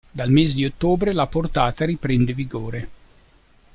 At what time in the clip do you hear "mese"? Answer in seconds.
0.31-0.55